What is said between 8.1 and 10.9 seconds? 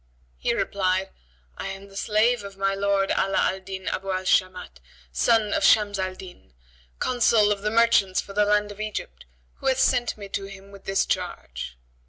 for the land of Egypt, who hath sent me to him with